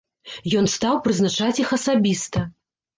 Ён 0.61 0.65
стаў 0.77 0.95
прызначаць 1.05 1.53
іх 1.67 1.77
асабіста. 1.81 2.47